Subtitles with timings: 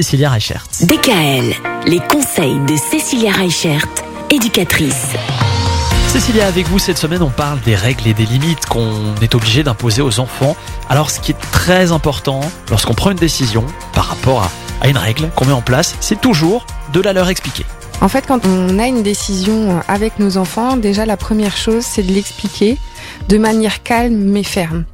[0.00, 0.64] Cécilia Reichert.
[0.82, 1.54] DKL,
[1.88, 3.84] les conseils de Cécilia Reichert,
[4.30, 5.08] éducatrice.
[6.06, 9.64] Cécilia, avec vous cette semaine, on parle des règles et des limites qu'on est obligé
[9.64, 10.54] d'imposer aux enfants.
[10.88, 14.50] Alors, ce qui est très important lorsqu'on prend une décision par rapport à,
[14.82, 17.66] à une règle qu'on met en place, c'est toujours de la leur expliquer.
[18.00, 22.04] En fait, quand on a une décision avec nos enfants, déjà la première chose, c'est
[22.04, 22.78] de l'expliquer
[23.28, 24.84] de manière calme mais ferme.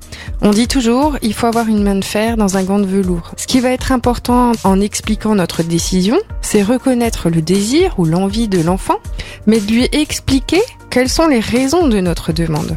[0.43, 3.32] On dit toujours, il faut avoir une main de fer dans un gant de velours.
[3.36, 8.49] Ce qui va être important en expliquant notre décision, c'est reconnaître le désir ou l'envie
[8.49, 8.99] de l'enfant,
[9.46, 12.76] mais de lui expliquer quelles sont les raisons de notre demande.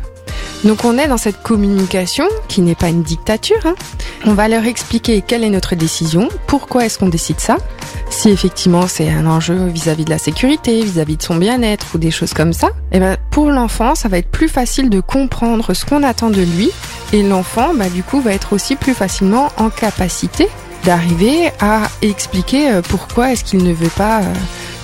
[0.64, 3.66] Donc on est dans cette communication qui n'est pas une dictature.
[3.66, 3.76] Hein.
[4.26, 7.58] On va leur expliquer quelle est notre décision, pourquoi est-ce qu'on décide ça,
[8.10, 12.12] si effectivement c'est un enjeu vis-à-vis de la sécurité, vis-à-vis de son bien-être ou des
[12.12, 12.70] choses comme ça.
[12.92, 16.42] Et ben pour l'enfant, ça va être plus facile de comprendre ce qu'on attend de
[16.42, 16.72] lui
[17.14, 20.48] et l'enfant, bah, du coup, va être aussi plus facilement en capacité
[20.84, 24.34] d'arriver à expliquer euh, pourquoi est-ce qu'il ne veut pas euh,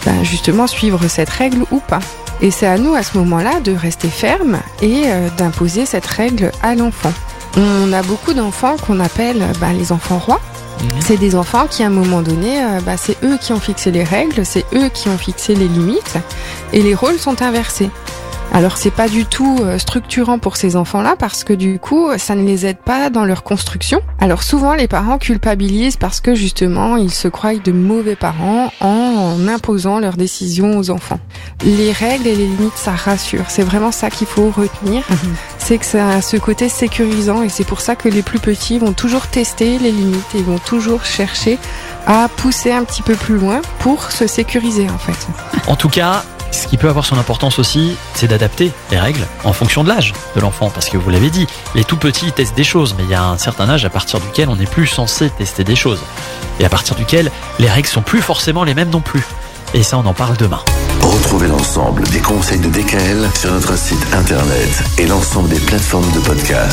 [0.06, 2.00] bah, justement suivre cette règle ou pas.
[2.44, 6.52] Et c'est à nous à ce moment-là de rester ferme et euh, d'imposer cette règle
[6.62, 7.14] à l'enfant.
[7.58, 10.42] On a beaucoup d'enfants qu'on appelle bah, les enfants rois.
[11.00, 14.04] C'est des enfants qui, à un moment donné, bah, c'est eux qui ont fixé les
[14.04, 16.16] règles, c'est eux qui ont fixé les limites,
[16.74, 17.90] et les rôles sont inversés.
[18.54, 22.36] Alors c'est pas du tout euh, structurant pour ces enfants-là parce que du coup ça
[22.36, 24.02] ne les aide pas dans leur construction.
[24.20, 29.48] Alors souvent les parents culpabilisent parce que justement ils se croient de mauvais parents en
[29.48, 31.20] imposant leurs décisions aux enfants.
[31.66, 35.02] Les règles et les limites ça rassure, c'est vraiment ça qu'il faut retenir.
[35.10, 35.36] Mhm.
[35.58, 38.78] C'est que ça a ce côté sécurisant et c'est pour ça que les plus petits
[38.78, 41.58] vont toujours tester les limites et vont toujours chercher
[42.06, 45.28] à pousser un petit peu plus loin pour se sécuriser en fait.
[45.68, 49.54] En tout cas, ce qui peut avoir son importance aussi, c'est d'adapter les règles en
[49.54, 50.70] fonction de l'âge de l'enfant.
[50.70, 53.24] Parce que vous l'avez dit, les tout petits testent des choses, mais il y a
[53.24, 56.02] un certain âge à partir duquel on n'est plus censé tester des choses.
[56.60, 59.26] Et à partir duquel les règles sont plus forcément les mêmes non plus.
[59.74, 60.62] Et ça, on en parle demain.
[61.02, 66.20] Retrouvez l'ensemble des conseils de DKL sur notre site internet et l'ensemble des plateformes de
[66.20, 66.72] podcast.